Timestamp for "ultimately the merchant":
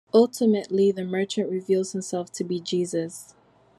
0.15-1.51